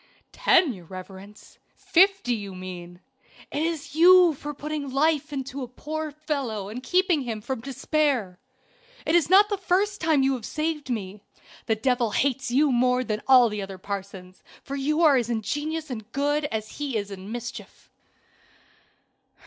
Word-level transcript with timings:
"Ten, 0.31 0.73
your 0.73 0.85
reverence? 0.85 1.59
Fifty, 1.75 2.33
you 2.33 2.55
mean. 2.55 3.01
It 3.51 3.61
is 3.61 3.93
you 3.93 4.33
for 4.33 4.51
putting 4.51 4.89
life 4.89 5.31
into 5.31 5.61
a 5.61 5.67
poor 5.67 6.09
fellow 6.09 6.69
and 6.69 6.81
keeping 6.81 7.21
him 7.21 7.39
from 7.39 7.61
despair. 7.61 8.39
It 9.05 9.13
is 9.13 9.29
not 9.29 9.49
the 9.49 9.59
first 9.59 10.01
time 10.01 10.23
you 10.23 10.33
have 10.33 10.43
saved 10.43 10.89
me. 10.89 11.21
The 11.67 11.75
devil 11.75 12.09
hates 12.09 12.49
you 12.49 12.71
more 12.71 13.03
than 13.03 13.21
all 13.27 13.47
the 13.47 13.61
other 13.61 13.77
parsons, 13.77 14.41
for 14.63 14.75
you 14.75 15.03
are 15.03 15.17
as 15.17 15.29
ingenious 15.29 15.91
in 15.91 15.99
good 15.99 16.45
as 16.45 16.77
he 16.79 16.97
is 16.97 17.11
in 17.11 17.31
mischief." 17.31 17.91